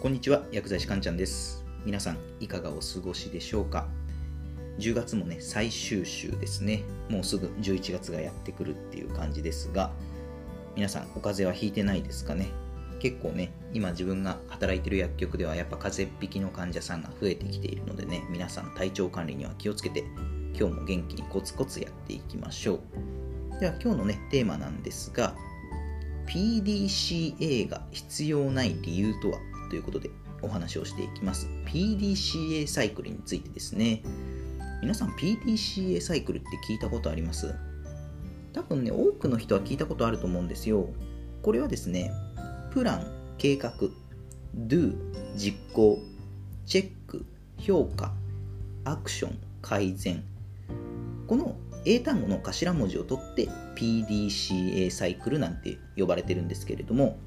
[0.00, 1.62] こんにちは薬剤師かんちゃんです。
[1.84, 3.86] 皆さんいかがお過ごしでしょうか
[4.78, 6.84] ？10月もね最終週ですね。
[7.10, 9.90] もうすぐ11月がやってくるっていう感じですが
[10.74, 12.48] 皆さんお風邪はひいてないですかね？
[12.98, 20.04] 結構ね今自分が働いてる薬局ではやっぱ風邪っ引きの患者さんが増えてきているのでね皆さん体調管理には気をつけて
[20.58, 22.80] 今日も元気にコツコツやっていきましょ
[23.56, 23.60] う。
[23.60, 25.34] では今日のねテーマなんですが
[26.26, 29.38] PDCA が必要ない理由とは？
[29.70, 30.10] ということで
[30.42, 31.48] お話をしていきます。
[31.64, 34.02] PDCA サイクルについてですね。
[34.82, 37.54] 皆さん PDCA サイクルって聞いたことあります？
[38.52, 40.88] 多分ね、多くの人は聞いたことあると思うんですよ。
[41.42, 42.10] これはですね、
[42.72, 43.06] プラン、
[43.38, 43.72] 計画、
[44.66, 44.94] do、
[45.36, 45.98] 実行、
[46.66, 47.24] チェック、
[47.58, 48.12] 評価、
[48.84, 50.24] アクション、改善。
[51.28, 57.18] この英単語の頭文字を取って PDCA サイクルなんて呼ばれてるんですけれども、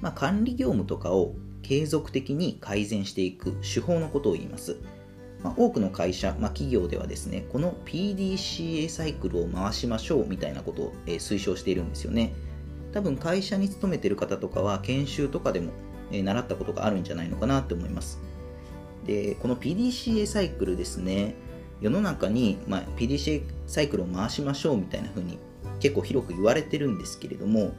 [0.00, 4.76] まあ、管理業務とかを継続的に改善していく手法のことを言います。
[5.42, 12.34] まあ、多くの会社、まあ、企業ではですね、この PDCA サイクルを回しましょうみたいなことを、えー、推奨しているんですよね。
[12.92, 15.72] 多分会社に勤めてる方とかは研修とかでも、
[16.10, 18.20] えー、習ったことがあるんじゃないのかなって思います。
[19.06, 21.34] で、この PDCA サイクルですね、
[21.80, 25.38] 世の中に、まあ、PDCA サイクルを回しましょうみたいな風に
[25.80, 27.74] 結構広く言われてるんですけれども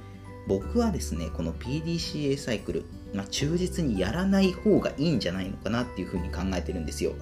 [0.48, 7.14] 僕はですねこの PDCA サイクル、まあ、忠実にやらない方がいいんじゃないのかなっていう風に考えてるんですよ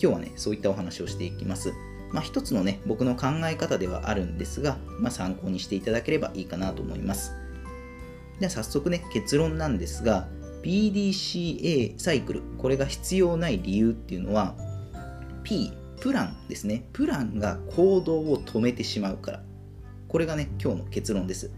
[0.00, 1.72] 今日はねそういったお話をしていきます
[2.10, 7.34] まあ、一つのね僕の考え方ではあるんですが、まあ、参考にしていただければいいかなと思います
[8.40, 10.26] では早速ね結論なんですが
[10.62, 14.54] PDCA サイクルこれが必要ない理由っていうのは
[15.44, 15.70] P
[16.00, 16.84] プランですね。
[16.92, 19.42] プランが行動を止めてしまうから。
[20.08, 21.50] これがね、今日の結論です。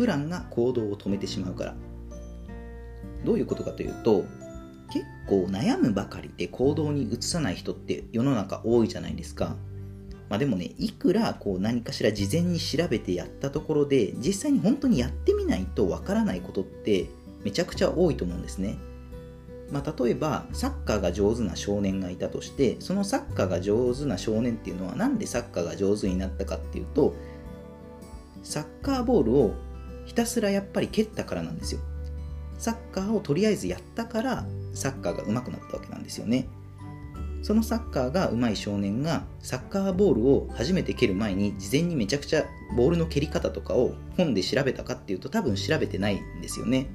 [0.00, 1.74] プランが行動を止めてしまうから。
[3.22, 4.24] どういうことかというと、
[4.90, 9.56] 結構悩むばかりで行動に移さない人って世の中多いじゃないですか。
[10.30, 17.10] まあ、でもね、いくらこう何かしら事前に調べてやったところで、実際に本当にやってみないとわからないことって
[17.44, 18.78] めちゃくちゃ多いと思うんですね。
[19.70, 27.14] まあ、例えばサッカーが上手な少年がいたとしてそのサッカーが上手な少年っていうのは何でサッカーが上手になったかっていうと
[28.42, 29.54] サッカーボールを
[30.10, 31.80] ひたすらやっぱり蹴ったからなんですよ。
[32.58, 34.44] サッカーをとりあえずやったから
[34.74, 36.48] サッカーが上手くなったわけなんですよね。
[37.42, 42.44] そのサッカーが上手い少年がサッカーボールを初めて蹴る前に事前にめちゃくちゃ
[42.76, 46.90] ボールの蹴り方とかを本で調べたかっていうと多分調べてないんですよね。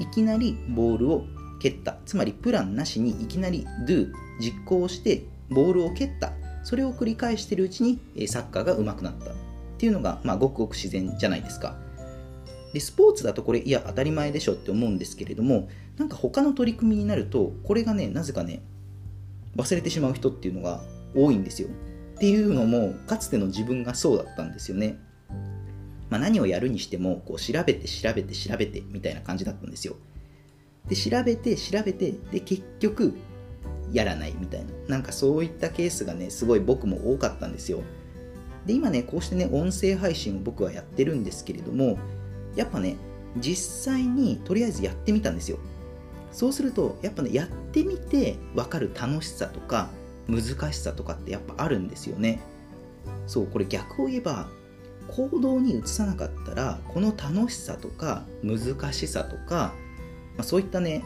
[0.00, 1.22] いきなりボールを
[1.60, 1.98] 蹴った。
[2.04, 6.32] つまりプランなしにいきなり do 実行してボールを蹴った。
[6.64, 9.30] それを繰り返してるうちにサッカーが上手くなった。
[9.30, 9.34] っ
[9.78, 11.78] ていうのが、まあ、ごくごく自然じゃないですか。
[12.72, 18.62] でスポーツだとこれいや当たり前でしょって思うんですけれどもなんか他の取り組みになるとこれがねなぜかね
[19.56, 20.82] 忘れてしまう人っていうのが
[21.14, 21.68] 多いんですよ。
[22.16, 24.98] っていうのもかつての自分がそうだったんですよね、
[26.10, 29.96] まあ、何をやるにしてもこう調べて調べて調べてみたいな感じだったんですよ。
[30.88, 33.14] で調べて調べてで結局
[33.92, 34.72] やらないみたいな。
[34.88, 37.82] なんかそういったケースがねすごい僕も多かったんですよ。
[38.66, 41.98] で今ねこうしてね音声配信を僕はやってるんですけれども
[42.58, 42.96] やっぱね
[43.36, 45.58] 実際にとりあえずやってみたんですよ。
[46.32, 49.88] そうするとやっぱねやってみて分かる楽しさとか
[50.28, 50.42] 難
[50.72, 52.40] しさとかってやっぱあるんですよね。
[53.26, 54.48] そうこれ逆を言えば
[55.08, 59.72] 行動に移さなかったらこの楽しさとか難しさとか
[60.38, 61.04] まあ、そういったね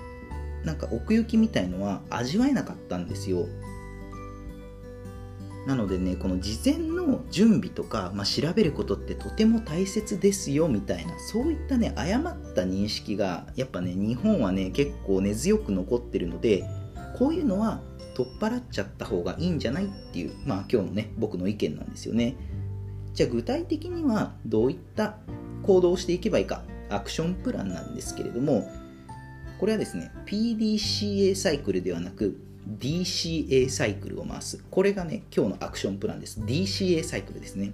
[0.63, 3.49] なんか奥行きみたいのは味わえなかったんですよ。
[5.67, 16.65] なのでねこの事前の準備とか、まあ、調べることってとても大切ですよみたいなそういったね誤った認識がやっぱね日本はね結構根強く残ってるので
[17.19, 17.81] こういうのは
[18.15, 22.37] 取っ払っちゃった方がいいんじゃないっていうまあ今日のね僕の意見なんですよね。
[23.15, 25.17] じゃあ具体的にはどういった
[25.63, 28.71] 行動をしていけばいいかアクションプランなんですけれども
[29.63, 32.37] これはですね、PDCA サイクルではなく、
[32.69, 34.65] DCA サイクルを回す。
[34.71, 36.41] これがね、今日のアクションプランです。
[36.41, 37.73] DCA サイクルですね。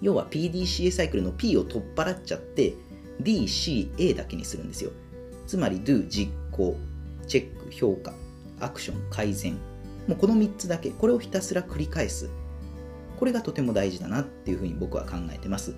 [0.00, 2.74] 要は PDCA サイクルの P を取っ払っちゃって、
[3.22, 4.92] DCA だけにするんですよ。
[5.46, 6.76] つまり Do、実行、
[7.26, 8.14] チェック、評価、
[8.60, 9.54] アクション、改善。
[10.06, 12.30] もうこの3つだけ、これをひたすら繰り返す。
[13.18, 15.74] これがとても大事だなっていうふうに僕は考えてます。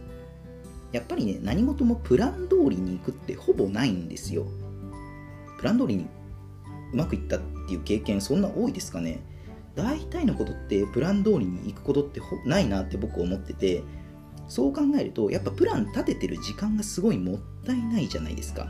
[0.93, 4.47] やっぱりね、何事もプラン通りに行くってほぼないんですよ。
[5.59, 6.07] プラン通りに
[6.93, 9.21] うまくいったっていう経験そんな多いですかね。
[9.75, 13.85] 大体のことってプラン通りに行くことってないなって僕思ってて
[14.49, 18.69] そう考えるとやっぱプラン立ててる時間がすごいもったいないじゃないですか。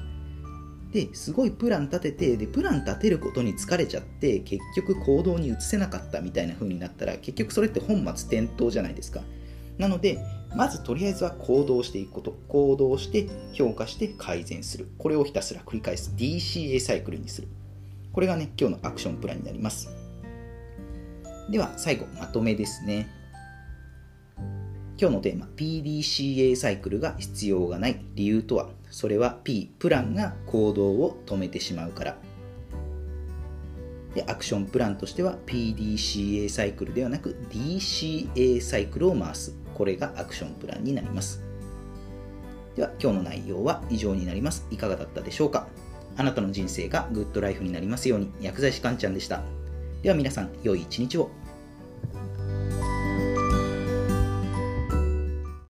[0.93, 9.23] ですごいプラン立ててでプラン立てることに疲れちゃって結局行動に移せなかったみたいな風になったら結局それって本末転倒じゃないですか。
[9.79, 10.19] なので
[10.56, 12.38] まずとりあえずは行動していくこと。
[12.49, 14.88] 行動して評価して改善する。
[14.99, 16.12] これをひたすら繰り返す。
[16.17, 17.49] DCA サイクルにする。
[18.19, 19.88] これがね今日のアクションプランになります。
[21.53, 23.09] では最後まとめですね。
[25.00, 28.70] 今日のテーマ PDCA サイクルが必要がない理由とは？
[28.91, 32.17] それは P プランが行動を止めてしまうから。
[34.17, 39.55] でアクションプランとしては PDCA サイクルではなく DCA サイクルを回す。
[39.75, 41.41] これがアクションプランになります。
[42.75, 44.67] では今日の内容は以上になります。
[44.73, 45.69] いかがだったでしょうか？
[46.19, 48.32] あなたの人生がグッドライフになりますように。
[48.41, 49.41] 薬剤師かんちゃんでした。
[50.03, 51.31] では皆さん良い一日を。